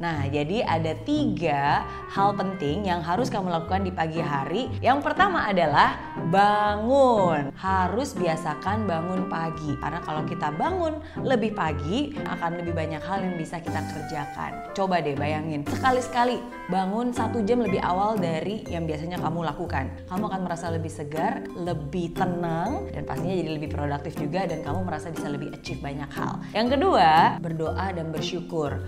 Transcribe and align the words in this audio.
Nah, 0.00 0.24
jadi 0.32 0.64
ada 0.64 0.96
tiga 1.04 1.84
hal 2.08 2.32
penting 2.32 2.88
yang 2.88 3.04
harus 3.04 3.28
kamu 3.28 3.52
lakukan 3.52 3.84
di 3.84 3.92
pagi 3.92 4.16
hari. 4.16 4.72
Yang 4.80 5.04
pertama 5.04 5.44
adalah 5.44 6.16
bangun. 6.32 7.52
Harus 7.52 8.16
biasakan 8.16 8.88
bangun 8.88 9.28
pagi. 9.28 9.76
Karena 9.76 10.00
kalau 10.00 10.24
kita 10.24 10.56
bangun 10.56 11.04
lebih 11.20 11.52
pagi, 11.52 12.16
akan 12.16 12.64
lebih 12.64 12.72
banyak 12.72 13.02
hal 13.04 13.20
yang 13.20 13.36
bisa 13.36 13.60
kita 13.60 13.76
kerjakan. 13.92 14.72
Coba 14.72 15.04
deh 15.04 15.12
bayangin, 15.12 15.68
sekali-sekali 15.68 16.40
bangun 16.72 17.12
satu 17.12 17.44
jam 17.44 17.60
lebih 17.60 17.84
awal 17.84 18.16
dari 18.16 18.64
yang 18.72 18.88
biasanya 18.88 19.20
kamu 19.20 19.52
lakukan. 19.52 19.92
Kamu 20.08 20.24
akan 20.32 20.40
merasa 20.48 20.72
lebih 20.72 20.88
segar, 20.88 21.44
lebih 21.52 22.16
tenang, 22.16 22.88
dan 22.88 23.04
pastinya 23.04 23.36
jadi 23.36 23.52
lebih 23.52 23.68
produktif 23.76 24.16
juga 24.16 24.48
dan 24.48 24.64
kamu 24.64 24.80
merasa 24.88 25.12
bisa 25.12 25.28
lebih 25.28 25.52
achieve 25.52 25.84
banyak 25.84 26.08
hal. 26.08 26.40
Yang 26.56 26.80
kedua, 26.80 27.36
berdoa 27.44 27.86
dan 27.92 28.08
bersyukur 28.08 28.80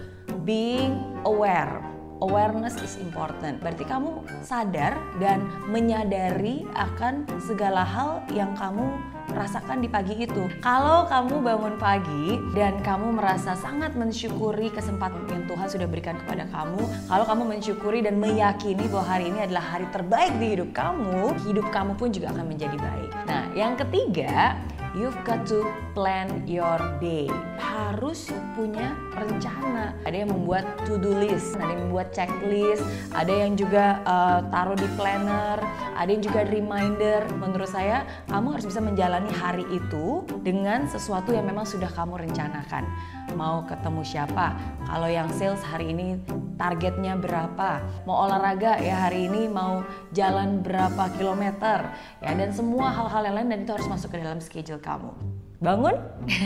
being 0.44 0.98
aware 1.24 1.92
awareness 2.22 2.78
is 2.78 2.94
important. 3.02 3.58
Berarti 3.58 3.82
kamu 3.82 4.22
sadar 4.46 4.94
dan 5.18 5.42
menyadari 5.66 6.62
akan 6.78 7.26
segala 7.42 7.82
hal 7.82 8.22
yang 8.30 8.54
kamu 8.54 8.86
rasakan 9.34 9.82
di 9.82 9.88
pagi 9.90 10.14
itu. 10.14 10.46
Kalau 10.62 11.10
kamu 11.10 11.42
bangun 11.42 11.74
pagi 11.78 12.38
dan 12.54 12.78
kamu 12.84 13.18
merasa 13.18 13.58
sangat 13.58 13.94
mensyukuri 13.98 14.70
kesempatan 14.70 15.26
yang 15.30 15.42
Tuhan 15.50 15.66
sudah 15.66 15.88
berikan 15.90 16.18
kepada 16.22 16.46
kamu, 16.50 16.82
kalau 17.10 17.24
kamu 17.26 17.42
mensyukuri 17.58 18.00
dan 18.04 18.22
meyakini 18.22 18.86
bahwa 18.86 19.06
hari 19.06 19.30
ini 19.30 19.46
adalah 19.46 19.64
hari 19.78 19.86
terbaik 19.90 20.32
di 20.38 20.58
hidup 20.58 20.70
kamu, 20.74 21.34
hidup 21.48 21.66
kamu 21.74 21.98
pun 21.98 22.14
juga 22.14 22.30
akan 22.34 22.46
menjadi 22.46 22.76
baik. 22.76 23.10
Nah, 23.26 23.44
yang 23.56 23.74
ketiga, 23.74 24.58
you've 24.92 25.16
got 25.24 25.48
to 25.48 25.64
plan 25.96 26.44
your 26.44 26.78
day. 27.00 27.28
Harus 27.56 28.28
punya 28.52 28.92
rencana. 29.16 29.96
Ada 30.04 30.24
yang 30.24 30.30
membuat 30.32 30.64
to-do 30.84 31.16
list, 31.16 31.56
ada 31.56 31.72
yang 31.72 31.88
membuat 31.88 32.12
checklist, 32.12 32.84
ada 33.12 33.32
yang 33.32 33.56
juga 33.56 34.00
uh, 34.04 34.40
taruh 34.52 34.76
di 34.76 34.88
planner, 34.96 35.60
ada 35.96 36.08
yang 36.08 36.22
juga 36.24 36.44
reminder. 36.48 37.24
Menurut 37.36 37.68
saya, 37.68 38.04
kamu 38.28 38.56
harus 38.56 38.66
bisa 38.68 38.80
menjalani 38.80 39.32
hari 39.32 39.64
itu 39.72 40.24
dengan 40.44 40.84
sesuatu 40.88 41.32
yang 41.32 41.48
memang 41.48 41.64
sudah 41.64 41.88
kamu 41.92 42.28
rencanakan. 42.28 42.84
Mau 43.32 43.64
ketemu 43.64 44.04
siapa? 44.04 44.52
Kalau 44.84 45.08
yang 45.08 45.28
sales 45.32 45.64
hari 45.64 45.94
ini 45.96 46.20
targetnya 46.60 47.16
berapa? 47.16 47.80
Mau 48.04 48.28
olahraga 48.28 48.76
ya 48.76 49.08
hari 49.08 49.30
ini 49.30 49.48
mau 49.48 49.80
jalan 50.12 50.60
berapa 50.60 51.08
kilometer? 51.16 51.88
Ya 52.20 52.30
dan 52.36 52.50
semua 52.52 52.92
hal-hal 52.92 53.32
yang 53.32 53.36
lain 53.40 53.48
dan 53.48 53.60
itu 53.64 53.72
harus 53.72 53.88
masuk 53.88 54.12
ke 54.12 54.18
dalam 54.20 54.38
schedule 54.42 54.81
kamu. 54.82 55.14
Bangun, 55.62 55.94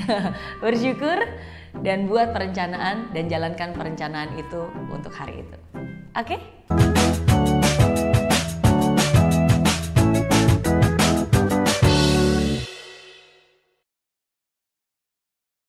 bersyukur, 0.64 1.16
dan 1.80 2.04
buat 2.04 2.36
perencanaan 2.36 3.16
dan 3.16 3.24
jalankan 3.32 3.72
perencanaan 3.72 4.36
itu 4.36 4.68
untuk 4.92 5.12
hari 5.16 5.40
itu. 5.40 5.56
Oke? 6.12 6.36
Okay? 6.36 7.25